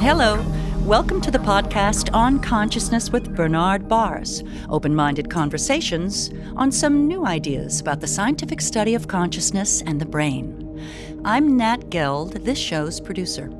[0.00, 0.40] Hello.
[0.84, 7.26] Welcome to the podcast On Consciousness with Bernard Baars, open minded conversations on some new
[7.26, 10.80] ideas about the scientific study of consciousness and the brain.
[11.24, 13.50] I'm Nat Geld, this show's producer.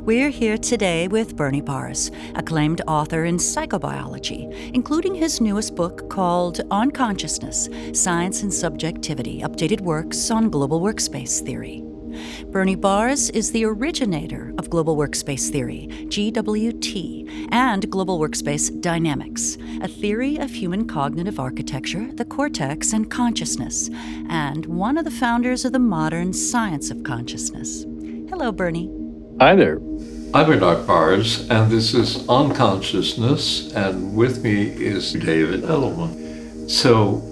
[0.00, 6.60] We're here today with Bernie Baars, acclaimed author in psychobiology, including his newest book called
[6.70, 11.82] On Consciousness Science and Subjectivity Updated Works on Global Workspace Theory.
[12.50, 19.88] Bernie Baars is the originator of Global Workspace Theory, GWT, and Global Workspace Dynamics, a
[19.88, 23.90] theory of human cognitive architecture, the cortex, and consciousness,
[24.28, 27.84] and one of the founders of the modern science of consciousness.
[28.28, 29.05] Hello, Bernie.
[29.40, 29.76] Hi there.
[30.34, 36.70] I'm Bernard Baars, and this is On Consciousness, and with me is David Edelman.
[36.70, 37.22] So,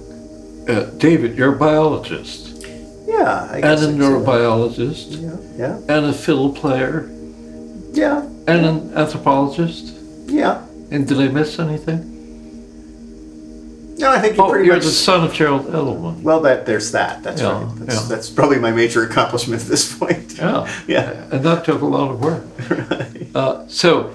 [0.68, 2.66] uh, David, you're a biologist.
[3.06, 3.98] Yeah, I and guess a I could say that.
[3.98, 5.58] neurobiologist, Yeah,
[5.88, 7.08] yeah, and a fiddle player,
[7.92, 9.94] yeah, and an anthropologist.
[10.26, 10.62] yeah.
[10.90, 12.13] And did I miss anything?
[13.96, 14.84] No, I think you Oh, pretty you're much.
[14.84, 16.22] the son of Gerald Edelman.
[16.22, 17.22] well, that there's that.
[17.22, 17.76] That's Yeah, right.
[17.86, 18.08] That's, yeah.
[18.08, 20.34] that's probably my major accomplishment at this point.
[20.36, 20.68] Yeah.
[20.88, 21.10] Yeah.
[21.30, 22.44] And that took a lot of work.
[23.34, 24.12] Uh, so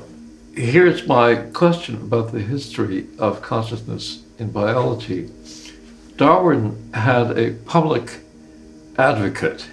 [0.56, 5.30] here's my question about the history of consciousness in biology.
[6.16, 8.20] Darwin had a public
[8.98, 9.68] advocate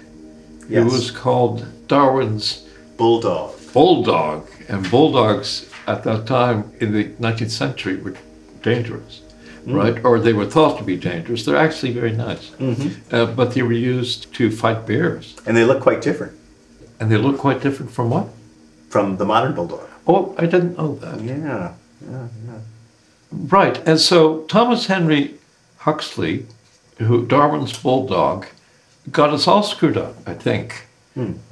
[0.67, 0.91] who Yes.
[0.91, 2.63] was called Darwin's
[2.97, 3.55] Bulldog.
[3.73, 4.47] bulldog.
[4.67, 8.15] And bulldogs at that time in the 19th century were
[8.61, 9.21] dangerous,
[9.67, 10.03] right?
[10.03, 11.45] Or they were thought to be dangerous.
[11.45, 12.51] They're actually very nice.
[13.11, 15.35] Uh, but they were used to fight bears.
[15.45, 16.33] And they look quite different
[16.99, 18.27] And they look quite different from what?
[18.89, 19.81] from the modern Bulldog.
[20.07, 21.19] Oh, I didn't know that.
[21.21, 21.73] Yeah,
[22.09, 22.59] yeah, yeah.
[23.31, 23.77] Right.
[23.85, 25.35] And so Thomas Henry
[25.79, 26.45] Huxley,
[26.97, 28.45] who Darwin's bulldog,
[29.11, 30.85] got us all screwed up, I think.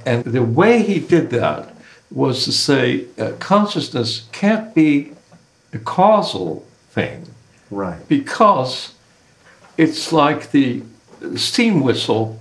[0.06, 1.76] And the way he did that
[2.12, 5.12] was to say uh, consciousness can't be
[5.74, 7.28] a causal thing
[7.72, 8.08] Right.
[8.08, 8.94] because
[9.78, 10.84] it's like the
[11.36, 12.40] steam whistle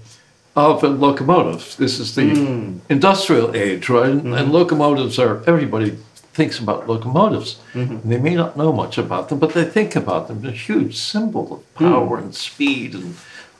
[0.57, 1.77] of a locomotive.
[1.79, 2.79] This is the hmm.
[2.89, 4.11] industrial age, right?
[4.11, 4.51] And, and mm-hmm.
[4.53, 5.91] locomotives are, everybody
[6.33, 7.61] thinks about locomotives.
[7.75, 10.43] And they may not know much about them, but they think about them.
[10.43, 11.85] They're a huge symbol of hmm.
[11.85, 13.17] power and speed and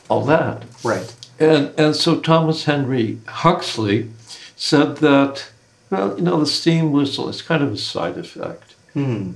[0.09, 0.65] all that.
[0.85, 1.15] Right.
[1.41, 4.11] And, and so Thomas Henry Huxley
[4.55, 5.51] said that,
[5.91, 8.74] well, you know, the steam whistle is kind of a side effect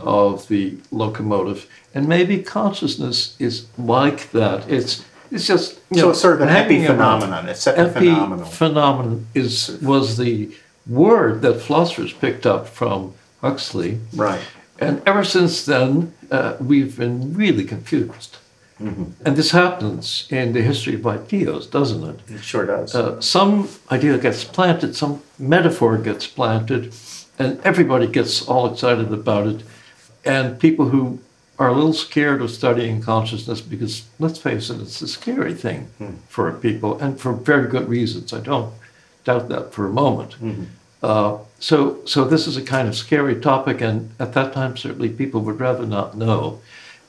[0.01, 1.69] of the locomotive.
[1.95, 4.69] And maybe consciousness is like that.
[4.71, 7.49] It's, it's just, you So know, it's sort of an epiphenomenon.
[7.49, 8.45] It's epiphenomenal.
[8.45, 10.51] Epiphenomenon is, was the
[10.87, 14.01] word that philosophers picked up from Huxley.
[14.15, 14.41] Right.
[14.79, 18.39] And ever since then, uh, we've been really confused.
[18.81, 22.21] And this happens in the history of ideas, doesn't it?
[22.29, 22.95] It sure does.
[22.95, 26.95] Uh, some idea gets planted, some metaphor gets planted,
[27.39, 29.63] and everybody gets all excited about it.
[30.25, 31.21] And people who
[31.59, 35.89] are a little scared of studying consciousness, because let's face it, it's a scary thing
[36.29, 38.33] for people, and for very good reasons.
[38.33, 38.73] I don't
[39.25, 40.37] doubt that for a moment.
[41.03, 45.09] Uh, so, so this is a kind of scary topic, and at that time, certainly
[45.09, 46.61] people would rather not know.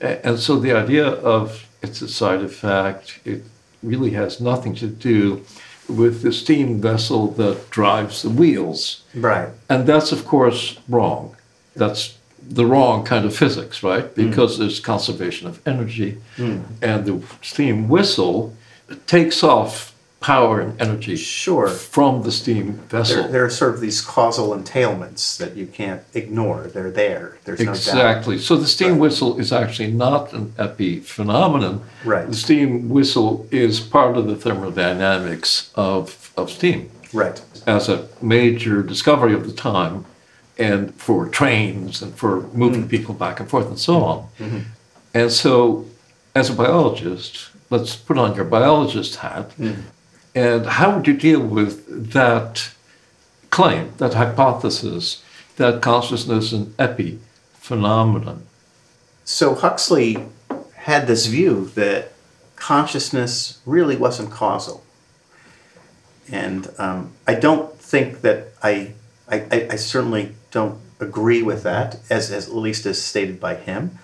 [0.02, 3.44] And so the idea of it's a side effect, it
[3.84, 5.44] really has nothing to do
[5.90, 9.04] with the steam vessel that drives the wheels.
[9.16, 9.50] right.
[9.70, 11.36] And that's, of course, wrong.
[11.76, 14.06] That's the wrong kind of physics, right?
[14.06, 14.30] Mm.
[14.30, 16.64] Because there's conservation of energy, mm.
[16.82, 18.54] and the steam whistle
[19.06, 21.68] takes off power and energy Sure.
[21.70, 23.24] from the steam vessel.
[23.24, 26.68] There, there are sort of these causal entailments that you can't ignore.
[26.74, 27.38] They're there.
[27.46, 27.76] There's no doubt.
[27.76, 28.38] Exactly.
[28.38, 29.00] So the steam Right.
[29.02, 31.80] whistle is actually not an epiphenomenon.
[32.04, 32.28] Right.
[32.28, 37.42] The steam whistle is part of the thermodynamics of, of steam Right.
[37.66, 40.06] as a major discovery of the time
[40.58, 42.90] and for trains and for moving Mm.
[42.90, 44.18] people back and forth and so on.
[44.40, 44.58] Mm-hmm.
[45.14, 45.86] And so,
[46.36, 49.52] as a biologist, let's put on your biologist hat.
[49.58, 49.76] Mm.
[50.40, 52.72] And how would you deal with that
[53.50, 55.22] claim, that hypothesis,
[55.58, 58.44] that consciousness is an epiphenomenon?
[59.26, 60.18] So Huxley
[60.76, 62.14] had this view that
[62.56, 64.82] consciousness really wasn't causal.
[66.32, 68.94] And um, I don't think that I,
[69.28, 74.00] I, I- certainly don't agree with that, as, as at least as stated by him.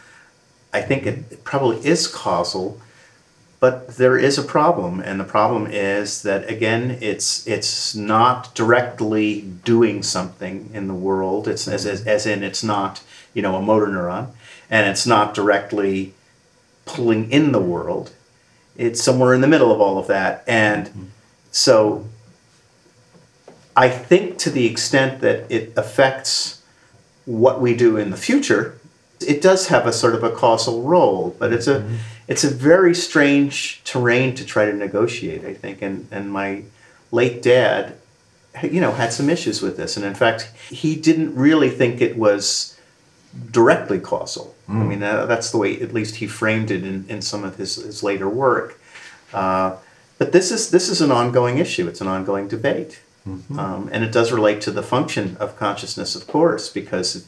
[0.74, 2.82] I think it, it probably is causal,
[3.66, 9.42] but there is a problem, and the problem is that again, it's it's not directly
[9.42, 11.48] doing something in the world.
[11.48, 13.02] It's as, as, as in it's not
[13.34, 14.28] you know a motor neuron,
[14.70, 16.14] and it's not directly
[16.86, 18.12] pulling in the world.
[18.78, 21.10] It's somewhere in the middle of all of that, and
[21.50, 22.06] So
[23.76, 26.62] I think to the extent that it affects
[27.26, 28.78] what we do in the future,
[29.28, 31.96] it does have a sort of a causal role, but it's a mm-hmm.
[32.28, 35.82] It's a very strange terrain to try to negotiate, I think.
[35.82, 36.64] And and my
[37.12, 37.98] late dad,
[38.64, 42.18] you know, had some issues with this, and in fact, he didn't really think it
[42.18, 42.78] was
[43.52, 44.56] directly causal.
[44.68, 47.58] I mean, uh, that's the way at least he framed it in, in some of
[47.58, 48.80] his, his later work.
[49.34, 49.76] Uh,
[50.18, 51.88] but this is this is an ongoing issue.
[51.88, 53.02] It's an ongoing debate,
[53.60, 57.24] um, and it does relate to the function of consciousness, of course, because if,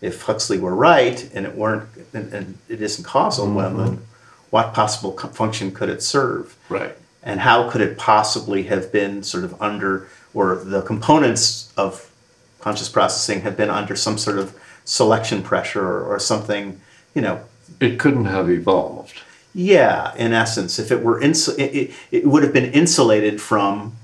[0.00, 4.00] if Huxley were right and it weren't and, and it isn't causal, well then
[4.50, 6.56] what possible function could it serve?
[6.68, 6.96] Right.
[7.22, 12.10] And how could it possibly have been sort of under, or the components of
[12.60, 16.80] conscious processing have been under some sort of selection pressure or, or something,
[17.14, 17.40] you know,
[17.80, 19.20] It couldn't have evolved.
[19.54, 23.94] yeah, in essence, if it were insu- it, it, it would have been insulated from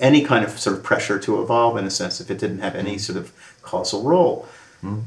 [0.00, 2.74] any kind of sort of pressure to evolve in a sense if it didn't have
[2.74, 3.32] any sort of
[3.62, 4.48] causal role.
[4.80, 5.00] Hmm.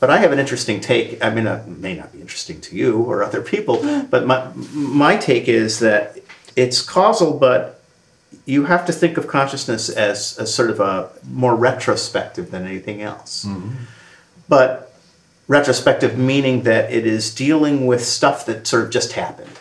[0.00, 1.22] But I have an interesting take.
[1.22, 5.16] I mean, it may not be interesting to you or other people, but my my
[5.16, 6.18] take is that
[6.56, 7.80] it's causal, but
[8.46, 13.02] you have to think of consciousness as, as sort of a more retrospective than anything
[13.02, 13.44] else.
[13.44, 13.84] Mm-hmm.
[14.48, 14.92] But
[15.46, 19.58] retrospective meaning that it is dealing with stuff that sort of just happened.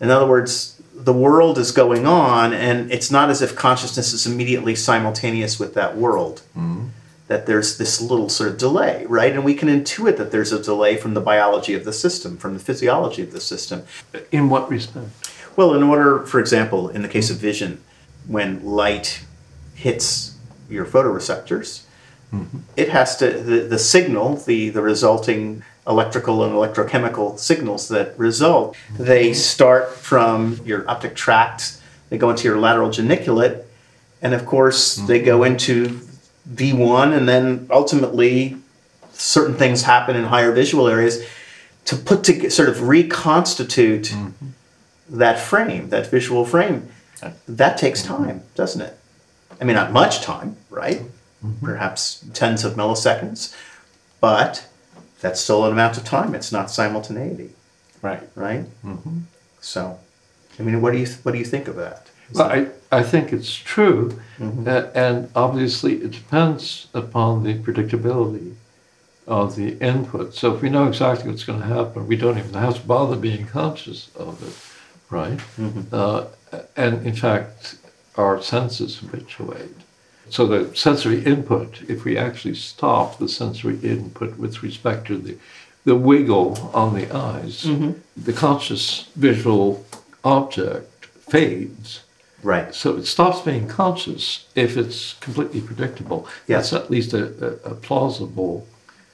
[0.00, 4.26] In other words, the world is going on, and it's not as if consciousness is
[4.26, 6.42] immediately simultaneous with that world.
[6.56, 6.88] Mm-hmm.
[7.32, 9.32] That there's this little sort of delay, right?
[9.36, 12.52] And we can intuit that there's a delay from the biology of the system, from
[12.52, 13.78] the physiology of the system.
[14.30, 15.06] In what respect?
[15.56, 17.72] Well, in order, for example, in the case of vision,
[18.26, 19.24] when light
[19.74, 20.36] hits
[20.68, 21.84] your photoreceptors,
[22.30, 22.58] mm-hmm.
[22.76, 28.76] it has to the, the signal, the the resulting electrical and electrochemical signals that result,
[28.98, 29.52] they mm-hmm.
[29.52, 31.80] start from your optic tract,
[32.10, 33.54] they go into your lateral geniculate,
[34.20, 35.52] and of course they go mm-hmm.
[35.52, 36.00] into
[36.50, 38.56] V1 and then ultimately
[39.12, 41.24] certain things happen in higher visual areas
[41.84, 44.48] to put to sort of reconstitute mm-hmm.
[45.10, 46.88] that frame, that visual frame,
[47.46, 48.98] that takes time, doesn't it?
[49.60, 51.00] I mean, not much time, right?
[51.44, 51.64] Mm-hmm.
[51.64, 53.54] Perhaps tens of milliseconds,
[54.20, 54.66] but
[55.20, 56.34] that's still an amount of time.
[56.34, 57.50] It's not simultaneity,
[58.00, 58.28] Right.
[58.34, 58.64] right?
[58.84, 59.20] Mm-hmm.
[59.60, 59.98] So,
[60.58, 62.08] I mean, what do you what do you think of that?
[62.34, 64.20] Well, I, I think it's true,
[64.66, 68.54] a- and obviously it depends upon the predictability
[69.26, 70.34] of the input.
[70.34, 73.16] So if we know exactly what's going to happen, we don't even have to bother
[73.16, 74.54] being conscious of it,
[75.10, 75.38] right?
[75.58, 75.82] Mm-hmm.
[75.92, 76.24] Uh,
[76.76, 77.76] and in fact,
[78.16, 79.76] our senses habituate.
[80.28, 85.36] So the sensory input, if we actually stop the sensory input with respect to the,
[85.84, 87.92] the wiggle on the eyes, mm-hmm.
[88.16, 89.84] the conscious visual
[90.24, 92.02] object fades.
[92.42, 92.74] Right.
[92.74, 96.26] So it stops being conscious if it's completely predictable.
[96.46, 96.70] Yes.
[96.70, 97.24] That's at least a,
[97.66, 98.66] a, a plausible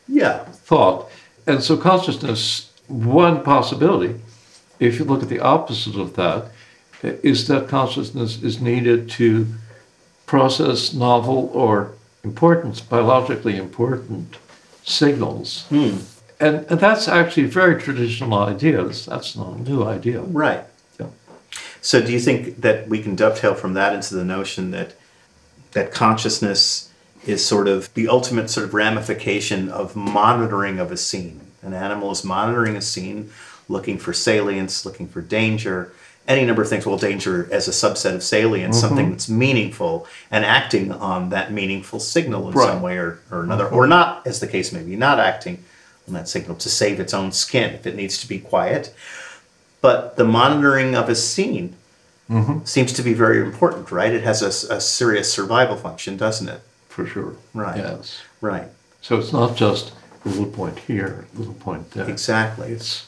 [0.07, 0.45] Yeah.
[0.45, 1.11] thought.
[1.47, 4.21] And so consciousness, one possibility,
[4.81, 6.51] if you look at the opposite of that,
[7.03, 9.47] is that consciousness is needed to
[10.27, 11.93] process novel or
[12.25, 14.37] important, biologically important
[14.85, 15.65] signals.
[15.69, 15.99] Hmm.
[16.41, 18.85] And, and that's actually a very traditional idea.
[18.85, 20.21] That's, that's not a new idea.
[20.21, 20.65] Right.
[21.81, 24.95] So, do you think that we can dovetail from that into the notion that
[25.73, 26.93] that consciousness
[27.27, 31.41] is sort of the ultimate sort of ramification of monitoring of a scene?
[31.63, 33.31] An animal is monitoring a scene,
[33.69, 35.93] looking for salience, looking for danger,
[36.27, 36.87] any number of things.
[36.87, 38.87] Well, danger as a subset of salience, mm-hmm.
[38.87, 42.69] something that's meaningful, and acting on that meaningful signal in Right.
[42.69, 43.75] some way or, or another, mm-hmm.
[43.77, 45.63] or not, as the case may be, not acting
[46.07, 48.95] on that signal to save its own skin if it needs to be quiet
[49.81, 51.77] but the monitoring of a scene
[52.29, 52.65] mm-hmm.
[52.65, 54.13] seems to be very important, right?
[54.13, 56.61] It has a serious survival function, doesn't it?
[56.89, 57.37] For sure.
[57.55, 57.79] Right.
[57.79, 58.23] Yes.
[58.41, 58.69] Right.
[59.01, 59.93] So it's not just
[60.25, 62.09] a little point here, a little point there.
[62.09, 62.73] Exactly.
[62.73, 63.07] It's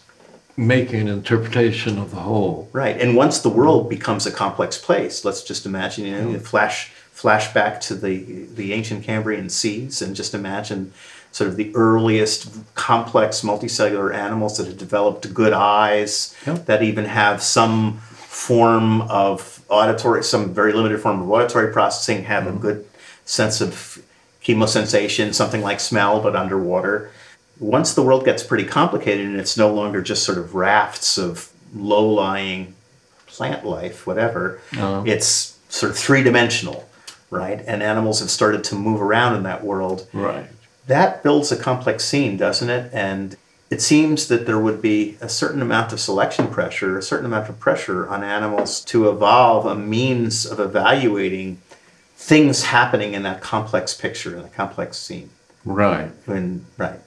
[0.56, 2.68] making an interpretation of the whole.
[2.72, 3.00] Right.
[3.00, 6.92] And once the world becomes a complex place, let's just imagine, you know, you flash
[7.10, 10.92] flash back to the the ancient Cambrian seas and just imagine
[11.32, 16.66] sort of the earliest complex multicellular animals that have developed good eyes Yep.
[16.66, 22.46] that even have some form of auditory some very limited form of auditory processing have
[22.46, 22.84] a good
[23.24, 24.02] sense of
[24.42, 27.10] chemosensation something like smell but underwater
[27.58, 31.50] once the world gets pretty complicated and it's no longer just sort of rafts of
[31.74, 32.74] low-lying
[33.26, 35.02] plant life, whatever, Uh-huh.
[35.06, 36.88] it's sort of three-dimensional,
[37.30, 37.62] right?
[37.66, 40.06] And animals have started to move around in that world.
[40.14, 40.46] Right.
[40.90, 42.90] That builds a complex scene, doesn't it?
[42.92, 43.36] And
[43.70, 47.48] it seems that there would be a certain amount of selection pressure, a certain amount
[47.48, 51.62] of pressure on animals to evolve a means of evaluating
[52.16, 55.30] things happening in that complex picture, in a complex scene.
[55.64, 56.10] Right.
[56.26, 56.98] When, right.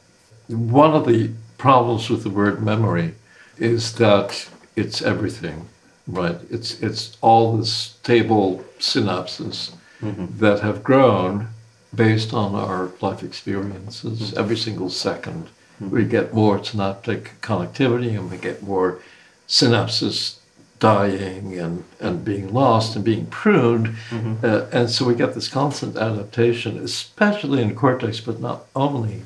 [0.48, 3.16] One of the problems with the word memory
[3.58, 4.48] is that
[4.78, 5.68] it's everything,
[6.08, 6.38] right?
[6.50, 10.38] It's it's all the stable synapses mm-hmm.
[10.38, 11.50] that have grown
[11.96, 14.34] based on our life experiences.
[14.36, 19.00] Every single second, we get more synaptic connectivity, and we get more
[19.48, 20.40] synapses
[20.80, 23.96] dying and, and being lost and being pruned.
[24.44, 29.22] Uh, and so we get this constant adaptation, especially in cortex, but not only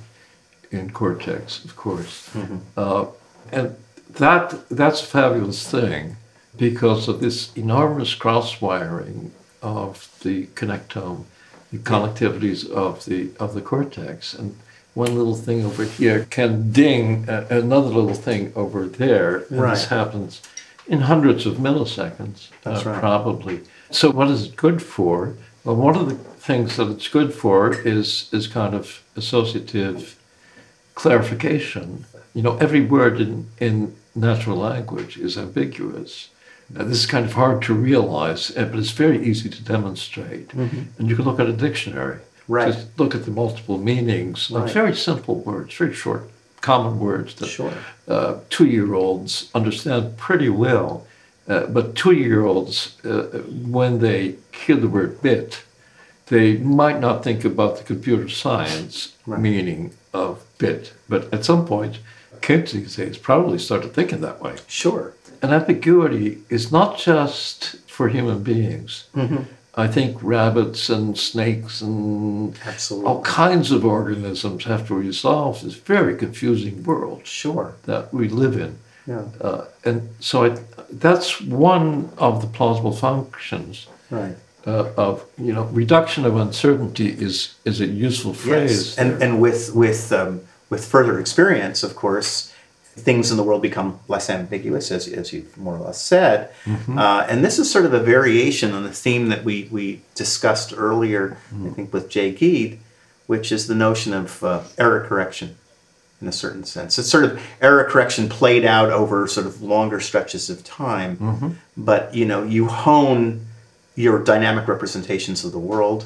[0.71, 2.29] in cortex, of course.
[2.75, 3.05] Uh,
[3.51, 3.75] and
[4.09, 6.15] that that's a fabulous thing
[6.57, 9.31] because of this enormous cross wiring
[9.61, 11.23] of the connectome,
[11.71, 14.55] the connectivities of the of the cortex, and
[14.93, 19.71] one little thing over here can ding a- another little thing over there, and Right.
[19.75, 20.41] this happens
[20.87, 22.99] in hundreds of milliseconds, uh, right.
[22.99, 23.61] probably.
[23.91, 25.33] So, what is it good for?
[25.63, 30.15] Well, one of the things that it's good for is is kind of associative
[30.95, 32.05] clarification.
[32.33, 36.29] You know, every word in, in natural language is ambiguous.
[36.69, 40.53] Now, this is kind of hard to realize, uh, but it's very easy to demonstrate.
[40.53, 42.19] And you can look at a dictionary.
[42.47, 42.73] Right.
[42.73, 44.69] Just look at the multiple meanings Right.
[44.71, 46.29] very simple words, very short,
[46.61, 47.73] common words that Sure.
[48.07, 51.05] uh, two-year-olds understand pretty well.
[51.47, 53.39] Uh, but two-year-olds, uh,
[53.77, 55.61] when they hear the word bit,
[56.27, 59.39] they might not think about the computer science Right.
[59.39, 60.91] meaning of bit.
[61.07, 61.99] But at some point,
[62.41, 64.55] kids these days probably started thinking that way.
[64.67, 65.13] Sure.
[65.41, 69.07] And ambiguity is not just for human beings.
[69.15, 69.43] Mm-hmm.
[69.75, 73.07] I think rabbits and snakes and Absolutely.
[73.07, 77.75] all kinds of organisms have to resolve this very confusing world Sure.
[77.85, 78.79] that we live in.
[79.05, 79.25] Yeah.
[79.39, 80.57] Uh, and so I,
[80.91, 84.35] that's one of the plausible functions Right.
[84.65, 88.71] uh, of, you know, reduction of uncertainty is, is a useful phrase.
[88.71, 88.97] Yes.
[88.97, 89.29] And there.
[89.29, 90.41] and with with um,
[90.71, 92.51] with further experience, of course,
[92.97, 96.51] things in the world become less ambiguous, as as you've more or less said.
[96.97, 100.73] Uh, and this is sort of a variation on the theme that we we discussed
[100.75, 102.79] earlier, I think, with Jay Geed,
[103.27, 105.55] which is the notion of uh, error correction.
[106.19, 109.99] In a certain sense, it's sort of error correction played out over sort of longer
[109.99, 113.45] stretches of time, but you know you hone
[113.97, 116.05] your dynamic representations of the world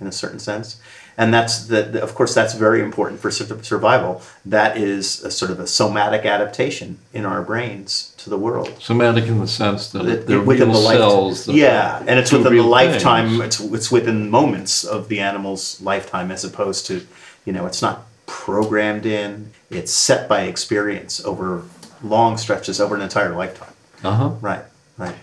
[0.00, 0.76] in a certain sense
[1.16, 5.58] and that's the, of course that's very important for survival that is a sort of
[5.60, 10.26] a somatic adaptation in our brains to the world Somatic in the sense that That-
[10.26, 11.44] they're within the cells.
[11.46, 13.44] that yeah and it's within the lifetime things.
[13.44, 17.06] it's, it's within moments of the animal's lifetime as opposed to
[17.46, 21.62] you know it's not programmed in it's set by experience over
[22.02, 24.30] long stretches over an entire lifetime Uh-huh.
[24.40, 24.64] Right,
[24.96, 25.16] right.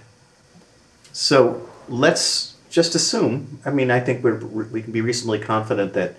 [1.13, 3.59] So let's just assume.
[3.65, 6.15] I mean, I think we're, we can be reasonably confident that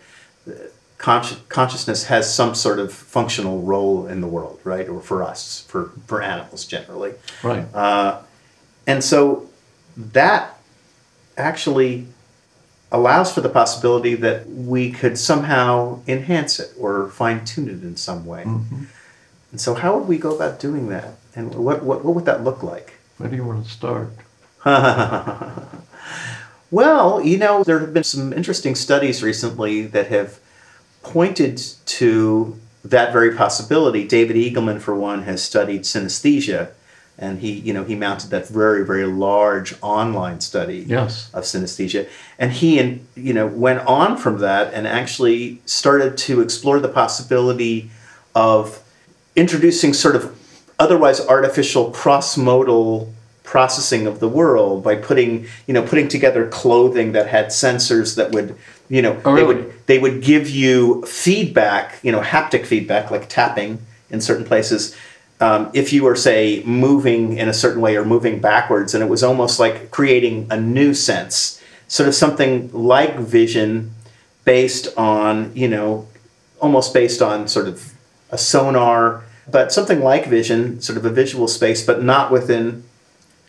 [0.48, 0.52] uh,
[0.98, 4.88] consci- consciousness has some sort of functional role in the world, right?
[4.88, 7.14] Or for us, for for animals generally.
[7.42, 7.66] Right.
[7.74, 8.22] Uh,
[8.86, 9.48] and so
[9.96, 10.58] that
[11.36, 12.06] actually
[12.92, 17.96] allows for the possibility that we could somehow enhance it or fine tune it in
[17.96, 18.42] some way.
[19.52, 21.14] And so, how would we go about doing that?
[21.34, 22.94] And what, what, what would that look like?
[23.18, 24.10] Where do you want to start?
[26.70, 30.40] Well, you know, there have been some interesting studies recently that have
[31.02, 34.06] pointed to that very possibility.
[34.06, 36.70] David Eagleman, for one, has studied synesthesia,
[37.18, 41.30] and he, you know, he mounted that very, very large online study Yes.
[41.32, 42.08] of synesthesia,
[42.38, 46.88] and he, and you know, went on from that and actually started to explore the
[46.88, 47.90] possibility
[48.34, 48.82] of
[49.36, 50.36] introducing sort of
[50.78, 53.14] otherwise artificial cross-modal
[53.46, 58.32] processing of the world by putting you know putting together clothing that had sensors that
[58.32, 58.54] would
[58.88, 63.28] you know Oh, they would they would give you feedback you know haptic feedback like
[63.30, 63.78] tapping
[64.10, 64.94] in certain places
[65.40, 68.94] um, if you were say moving in a certain way or moving backwards.
[68.94, 73.92] And it was almost like creating a new sense sort of something like vision
[74.44, 76.06] based on you know
[76.60, 77.92] almost based on sort of
[78.30, 82.82] a sonar but something like vision sort of a visual space but not within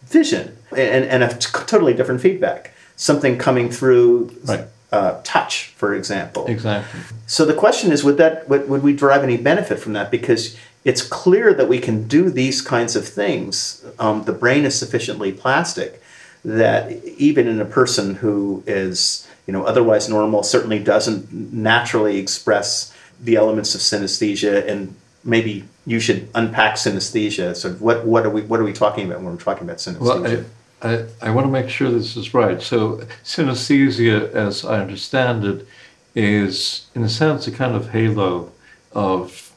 [0.09, 4.65] vision and, and a t- totally different feedback something coming through Right.
[4.91, 6.99] uh, touch for example Exactly.
[7.25, 10.09] so the question is, would that would, would we derive any benefit from that?
[10.11, 13.83] Because it's clear that we can do these kinds of things.
[13.99, 16.01] Um, the brain is sufficiently plastic
[16.45, 22.93] that even in a person who is you know otherwise normal, certainly doesn't naturally express
[23.21, 24.95] the elements of synesthesia and
[25.25, 27.55] maybe you should unpack synesthesia.
[27.55, 29.99] So what what are we what are we talking about when we're talking about synesthesia?
[30.01, 30.45] Well,
[30.81, 32.61] I, I, I want to make sure this is right.
[32.61, 35.67] So, synesthesia, as I understand it,
[36.13, 38.51] is in a sense a kind of halo
[38.91, 39.53] of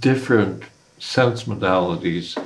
[0.00, 0.64] different
[0.98, 2.36] sense modalities.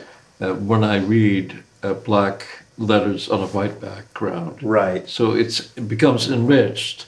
[0.41, 5.09] Uh, when I read uh, black letters on a white background, right.
[5.09, 7.07] so it's, it becomes enriched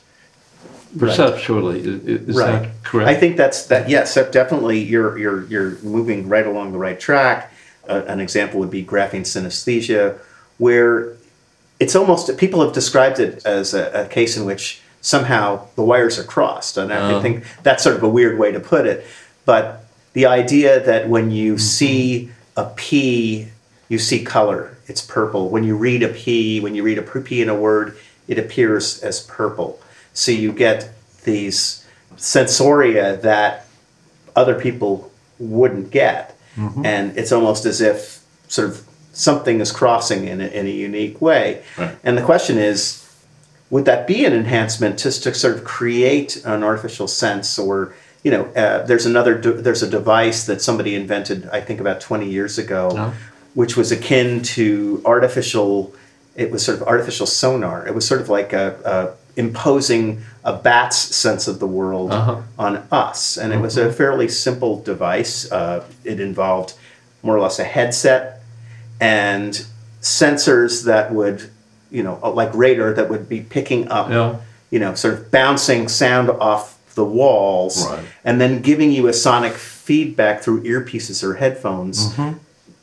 [0.98, 1.80] perceptually.
[1.80, 2.62] I- i- Is right.
[2.62, 3.08] that correct?
[3.10, 3.88] I think that's that.
[3.88, 4.78] Yes, that definitely.
[4.80, 7.52] You're you're you're moving right along the right track.
[7.88, 10.18] Uh, an example would be grapheme synesthesia,
[10.58, 11.12] where
[11.80, 16.18] it's almost people have described it as a, a case in which somehow the wires
[16.18, 17.20] are crossed, and I Oh.
[17.20, 19.04] think that's sort of a weird way to put it.
[19.44, 19.84] But
[20.14, 23.48] the idea that when you see a P,
[23.88, 24.70] you see color.
[24.86, 25.50] It's purple.
[25.50, 27.96] When you read a P, when you read a P in a word,
[28.28, 29.78] it appears as purple.
[30.14, 30.88] So you get
[31.24, 31.84] these
[32.16, 33.66] sensoria that
[34.34, 36.30] other people wouldn't get.
[36.84, 41.20] And it's almost as if sort of something is crossing in a, in a unique
[41.20, 41.64] way.
[41.76, 41.96] Right.
[42.04, 43.00] And the question is,
[43.70, 48.30] would that be an enhancement just to sort of create an artificial sense or you
[48.30, 52.28] know uh, there's another de- there's a device that somebody invented i think about 20
[52.30, 53.14] years ago Oh.
[53.54, 55.94] which was akin to artificial
[56.36, 60.52] it was sort of artificial sonar it was sort of like a, a imposing a
[60.52, 62.36] bat's sense of the world Uh-huh.
[62.58, 66.74] on us and it was a fairly simple device uh, it involved
[67.22, 68.40] more or less a headset
[69.00, 69.64] and
[70.00, 71.50] sensors that would,
[71.90, 74.36] you know, like radar that would be picking up, Yeah.
[74.70, 78.04] you know, sort of bouncing sound off the walls Right.
[78.24, 82.12] and then giving you a sonic feedback through earpieces or headphones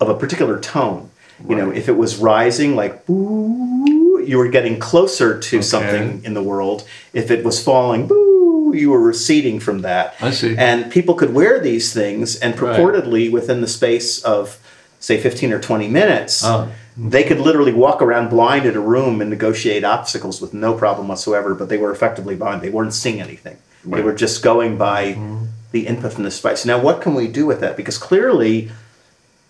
[0.01, 1.09] of a particular tone.
[1.47, 3.05] You know, if it was rising, like
[4.27, 5.63] you were getting closer to Okay.
[5.63, 6.83] something in the world.
[7.13, 10.15] If it was falling, boo, you were receding from that.
[10.21, 10.55] I see.
[10.57, 12.77] And people could wear these things, and Right.
[12.79, 14.57] purportedly within the space of,
[14.99, 16.67] say, 15 or 20 minutes, Ah.
[16.97, 21.07] they could literally walk around blind in a room and negotiate obstacles with no problem
[21.07, 22.61] whatsoever, but they were effectively blind.
[22.61, 23.57] They weren't seeing anything.
[23.85, 25.35] They were just going by Mm-hmm.
[25.71, 26.65] the input from the device.
[26.65, 27.75] Now, what can we do with that?
[27.77, 28.69] Because clearly,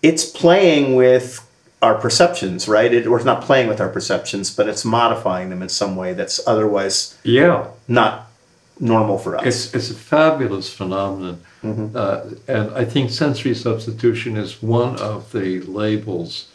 [0.02, 1.40] it's playing with
[1.82, 2.94] our perceptions, right?
[2.94, 6.14] It, or it's not playing with our perceptions, but it's modifying them in some way
[6.14, 7.66] that's otherwise yeah.
[7.88, 8.30] not
[8.78, 9.44] normal for us.
[9.44, 11.42] It's, it's a fabulous phenomenon.
[11.62, 11.96] Mm-hmm.
[11.96, 16.48] Uh, and I think sensory substitution is one of the labels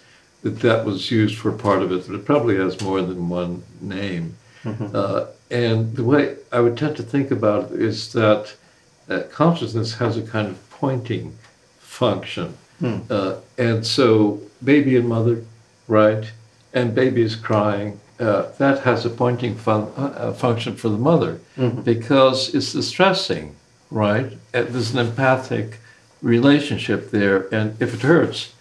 [0.43, 3.63] that that was used for part of it, but it probably has more than one
[3.81, 4.37] name.
[4.63, 4.95] Mm-hmm.
[4.95, 8.55] Uh, and the way I would tend to think about it is that
[9.09, 11.37] uh, consciousness has a kind of pointing
[11.79, 12.57] function.
[12.79, 12.99] Hmm.
[13.09, 15.43] Uh, and so, baby and mother,
[15.87, 16.31] right?
[16.73, 17.99] And baby is crying.
[18.19, 21.39] Uh, that has a pointing fun, uh, uh, function for the mother
[21.83, 23.55] because it's distressing,
[23.91, 24.33] right?
[24.53, 25.77] And there's an empathic
[26.23, 27.47] relationship there.
[27.53, 28.53] And if it hurts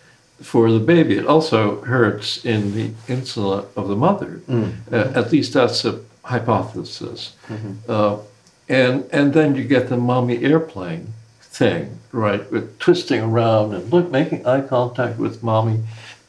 [0.42, 4.42] for the baby, it also hurts in the insula of the mother.
[4.92, 7.35] Uh, at least that's a hypothesis.
[7.88, 8.18] Uh,
[8.68, 11.14] and, and then you get the mommy airplane
[11.56, 12.50] thing, right?
[12.52, 15.80] With twisting around and look, making eye contact with mommy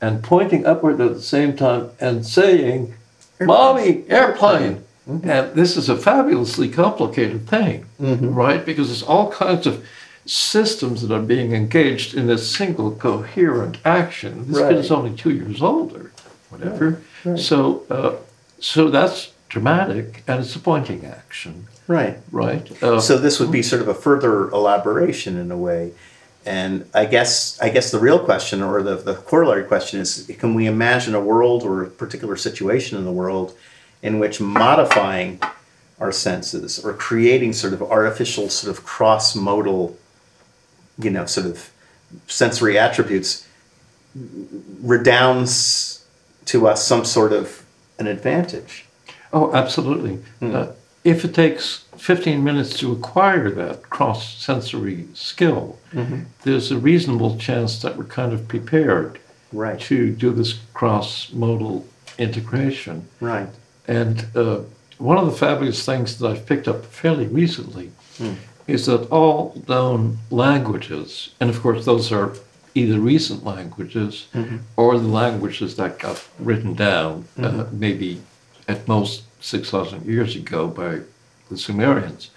[0.01, 2.93] and pointing upward at the same time and saying,
[3.41, 4.83] Mommy, airplane.
[5.07, 7.85] And this is a fabulously complicated thing,
[8.33, 8.65] right?
[8.65, 9.85] Because there's all kinds of
[10.25, 14.47] systems that are being engaged in this single coherent action.
[14.47, 16.11] This kid is only two years old or
[16.49, 17.01] whatever.
[17.37, 18.15] So, uh,
[18.59, 22.17] so that's dramatic and it's a pointing action, right.
[22.31, 22.83] right?
[22.83, 25.91] Uh, So this would be sort of a further elaboration in a way.
[26.45, 30.53] And I guess I guess the real question or the, the corollary question is can
[30.53, 33.53] we imagine a world or a particular situation in the world
[34.01, 35.41] in which modifying
[35.99, 39.97] our senses or creating sort of artificial sort of cross modal
[40.97, 41.69] you know sort of
[42.27, 43.45] sensory attributes
[44.81, 46.05] redounds
[46.45, 47.65] to us some sort of
[47.99, 48.85] an advantage.
[49.33, 50.19] Oh, absolutely.
[50.41, 50.67] Uh,
[51.07, 55.77] if it takes 15 minutes to acquire that cross sensory skill,
[56.43, 59.19] there's a reasonable chance that we're kind of prepared
[59.53, 59.79] Right.
[59.89, 61.85] to do this cross modal
[62.17, 63.07] integration.
[63.21, 63.47] Right.
[63.87, 64.59] And uh,
[64.97, 67.91] one of the fabulous things that I've picked up fairly recently
[68.67, 72.33] is that all known languages, and of course, those are
[72.75, 74.27] either recent languages
[74.75, 78.21] or the languages that got written down, uh, maybe
[78.67, 80.99] at most 6,000 years ago by
[81.49, 82.31] the Sumerians.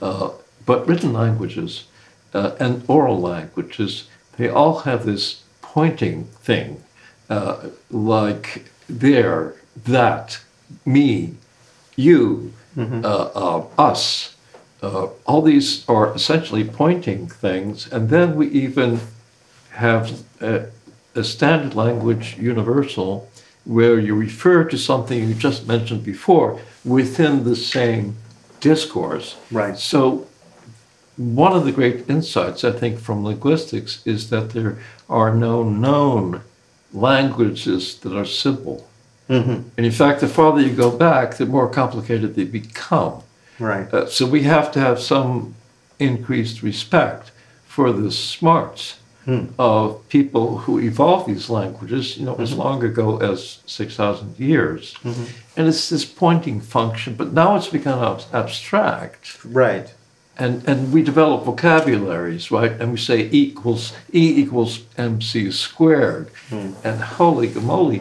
[0.00, 0.30] Uh,
[0.66, 1.86] but written languages
[2.34, 6.82] uh, and oral languages, they all have this pointing thing,
[7.30, 10.40] uh, like there, that,
[10.84, 11.34] me,
[11.96, 12.52] you,
[13.04, 14.36] uh, uh, us.
[14.82, 19.00] Uh, all these are essentially pointing things, and then we even
[19.70, 23.28] have a standard language universal
[23.64, 28.16] where you refer to something you just mentioned before within the same
[28.60, 29.36] discourse.
[29.50, 29.78] Right.
[29.78, 30.26] So,
[31.16, 36.42] one of the great insights, I think, from linguistics is that there are no known
[36.92, 38.88] languages that are simple.
[39.28, 39.68] Mm-hmm.
[39.76, 43.22] And in fact, the farther you go back, the more complicated they become.
[43.58, 43.92] Right.
[43.92, 45.54] Uh, so we have to have some
[45.98, 47.32] increased respect
[47.66, 49.48] for the smarts Hmm.
[49.58, 52.60] of people who evolved these languages, you know, as mm-hmm.
[52.60, 54.94] long ago as 6,000 years.
[55.04, 55.24] Mm-hmm.
[55.54, 59.44] And it's this pointing function, but now it's become ab- abstract.
[59.44, 59.92] Right.
[60.38, 62.72] And, and we develop vocabularies, right?
[62.72, 66.30] And we say E equals E equals mc squared.
[66.48, 66.72] Hmm.
[66.82, 68.00] And holy moly,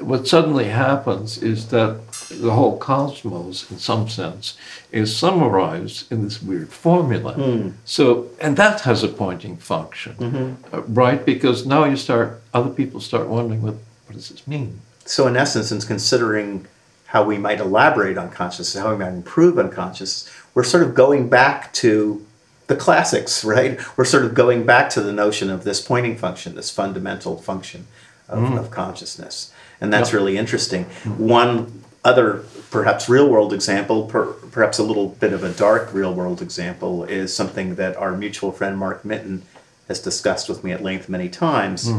[0.00, 4.56] what suddenly happens is that the whole cosmos, in some sense,
[4.92, 7.34] is summarized in this weird formula.
[7.34, 7.70] Hmm.
[7.84, 10.74] So, and that has a pointing function, mm-hmm.
[10.74, 11.24] uh, right?
[11.24, 13.74] Because now you start, other people start wondering, what,
[14.06, 14.80] what does this mean?
[15.04, 16.66] So, in essence, in considering
[17.06, 20.94] how we might elaborate on consciousness, how we might improve on consciousness, we're sort of
[20.94, 22.24] going back to
[22.66, 23.80] the classics, right?
[23.96, 27.86] We're sort of going back to the notion of this pointing function, this fundamental function
[28.28, 28.58] of, mm-hmm.
[28.58, 29.52] of consciousness.
[29.80, 30.16] And that's Yeah.
[30.16, 30.84] really interesting.
[30.84, 31.28] Mm-hmm.
[31.28, 36.14] One other, perhaps real world example, per, perhaps a little bit of a dark real
[36.14, 39.42] world example, is something that our mutual friend Mark Minton
[39.88, 41.90] has discussed with me at length many times,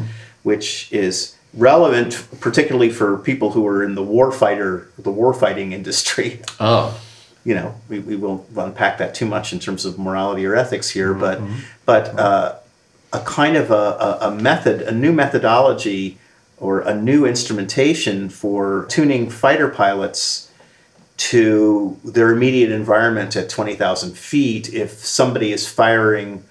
[0.43, 6.41] which is relevant particularly for people who are in the warfighter, the warfighting industry.
[6.59, 6.99] Oh,
[7.45, 10.89] you know, we, we won't unpack that too much in terms of morality or ethics
[10.89, 11.41] here, but
[11.85, 12.55] but uh,
[13.11, 16.17] a kind of a, a, a method, a new methodology,
[16.59, 20.51] or a new instrumentation for tuning fighter pilots
[21.17, 24.73] to their immediate environment at twenty thousand feet.
[24.73, 26.43] If somebody is firing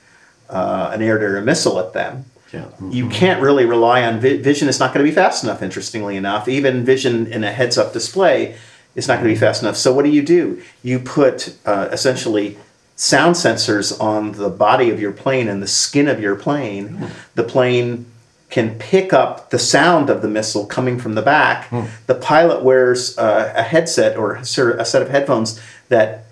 [0.50, 2.66] uh, an air-to-air missile at them, yeah.
[2.90, 4.68] you can't really rely on vi- vision.
[4.68, 5.62] It's not going to be fast enough.
[5.62, 8.56] Interestingly enough, even vision in a heads-up display
[8.94, 9.76] is not going to be fast enough.
[9.76, 10.62] So what do you do?
[10.82, 12.58] You put uh, essentially
[12.96, 17.08] sound sensors on the body of your plane and the skin of your plane.
[17.36, 18.06] The plane
[18.50, 21.66] can pick up the sound of the missile coming from the back.
[21.68, 21.84] Hmm.
[22.06, 26.24] The pilot wears uh, a headset or a sort of- a set of headphones that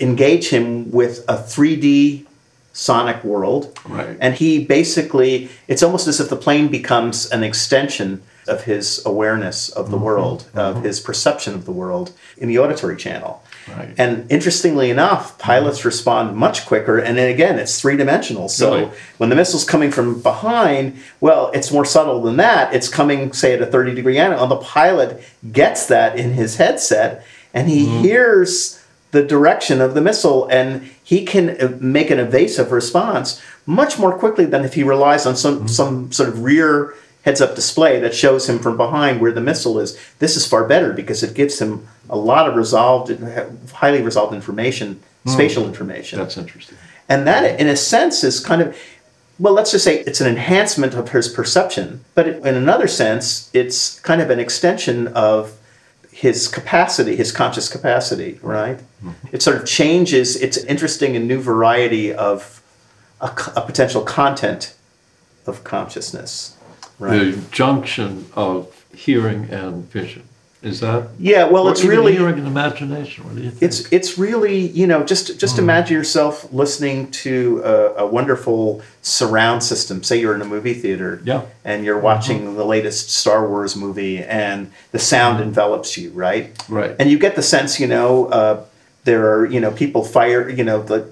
[0.00, 2.26] engage him with a 3D
[2.72, 3.78] sonic world.
[3.86, 4.16] Right.
[4.20, 9.68] And he basically, it's almost as if the plane becomes an extension of his awareness
[9.70, 10.06] of the mm-hmm.
[10.06, 10.84] world, of mm-hmm.
[10.84, 13.42] his perception of the world in the auditory channel.
[13.68, 13.94] Right.
[13.96, 15.88] And interestingly enough, pilots mm-hmm.
[15.88, 16.98] respond much quicker.
[16.98, 18.48] And then again, it's three dimensional.
[18.48, 18.90] So Really?
[19.18, 22.74] when the missile's coming from behind, well, it's more subtle than that.
[22.74, 24.42] It's coming, say, at a 30 degree angle.
[24.42, 25.22] And the pilot
[25.52, 28.02] gets that in his headset and he mm-hmm.
[28.02, 33.98] hears the direction of the missile and he can uh, make an evasive response much
[33.98, 35.66] more quickly than if he relies on some, mm-hmm.
[35.68, 39.78] some sort of rear heads up display that shows him from behind where the missile
[39.78, 39.98] is.
[40.18, 43.10] This is far better because it gives him a lot of resolved,
[43.72, 45.30] highly resolved information, hmm.
[45.30, 46.18] spatial information.
[46.18, 46.76] That's interesting.
[47.08, 48.78] And that, in a sense, is kind of,
[49.38, 52.04] well, let's just say it's an enhancement of his perception.
[52.14, 55.58] But in another sense, it's kind of an extension of
[56.12, 58.80] his capacity, his conscious capacity, right?
[59.00, 59.10] Hmm.
[59.32, 62.62] It sort of changes, it's an interesting and new variety of
[63.20, 64.74] a potential content
[65.46, 66.53] of consciousness,
[66.98, 67.34] right?
[67.34, 70.24] The junction of hearing and vision.
[70.64, 71.08] Is that?
[71.18, 72.12] yeah, well, it's really.
[72.12, 73.24] hearing and imagination.
[73.24, 73.62] What do you think?
[73.62, 75.62] It's it's really you know just just hmm.
[75.62, 80.02] imagine yourself listening to a, a wonderful surround system.
[80.02, 81.42] Say you're in a movie theater, Yeah.
[81.66, 82.56] and you're watching mm-hmm.
[82.56, 85.48] the latest Star Wars movie, and the sound mm-hmm.
[85.48, 86.56] envelops you, right?
[86.70, 86.96] Right.
[86.98, 88.64] And you get the sense, you know, uh,
[89.04, 91.06] there are you know people fire, you know, the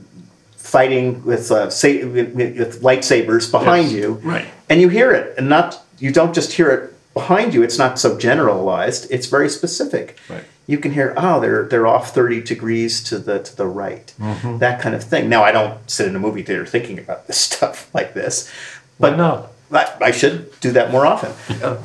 [0.76, 3.92] fighting with uh, say, with, with lightsabers behind Yes.
[3.98, 4.46] you, Right.
[4.70, 6.82] and you hear it, and not you don't just hear it
[7.14, 7.62] behind you.
[7.62, 9.06] It's not so generalized.
[9.11, 10.06] It's very specific.
[10.30, 10.44] Right.
[10.66, 14.58] You can hear, oh, they're they're off thirty degrees to the to the right, Mm-hmm.
[14.64, 15.28] that kind of thing.
[15.28, 18.50] Now, I don't sit in a movie theater thinking about this stuff like this,
[18.98, 19.50] but not?
[19.72, 21.32] I, I should do that more often.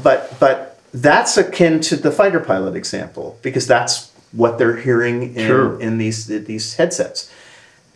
[0.04, 5.48] But but that's akin to the fighter pilot example because that's what they're hearing in,
[5.48, 5.80] Sure.
[5.86, 7.30] in these these headsets,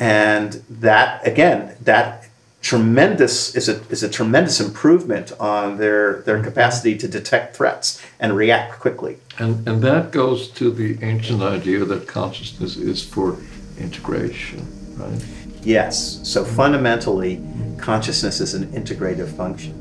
[0.02, 2.28] and that again that
[2.62, 8.36] tremendous is a is a tremendous improvement on their their capacity to detect threats and
[8.36, 9.18] react quickly.
[9.38, 13.38] And, and that goes to the ancient idea that consciousness is for
[13.80, 14.66] integration,
[14.98, 15.24] right?
[15.64, 16.20] Yes.
[16.28, 17.42] So fundamentally,
[17.78, 19.74] consciousness is an integrative function,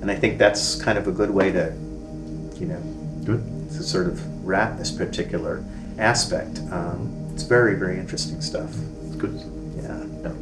[0.00, 1.72] and I think that's kind of a good way to,
[2.58, 2.82] you know,
[3.24, 3.42] Good.
[3.70, 5.64] to sort of wrap this particular
[5.98, 6.60] aspect.
[6.70, 8.72] Um, it's very, very interesting stuff.
[9.18, 9.40] Good.
[9.76, 10.04] Yeah.
[10.22, 10.32] Yeah.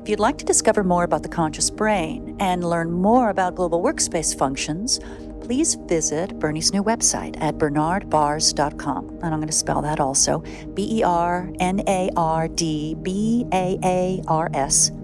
[0.02, 3.82] If you'd like to discover more about the conscious brain and learn more about global
[3.82, 4.98] workspace functions,
[5.40, 9.08] please visit Bernie's new website at bernardbaars.com.
[9.08, 10.40] And I'm going to spell that also
[10.74, 15.03] B E R N A R D B A A R S.com.